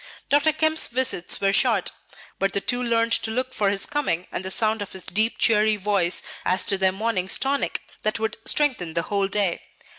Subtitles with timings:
[0.29, 0.51] Dr.
[0.51, 1.91] Kemp's visits were short,
[2.39, 5.37] but the two learned to look for his coming and the sound of his deep,
[5.37, 9.61] cheery voice, as to their morning's tonic that would strengthen the whole day.